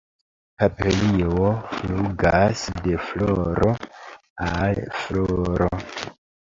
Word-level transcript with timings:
Papilio 0.61 1.49
flugas 1.75 2.65
de 2.87 2.97
floro 3.05 3.71
al 4.51 4.83
floro. 5.05 5.73